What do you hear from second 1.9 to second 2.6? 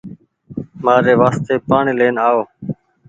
لين آئو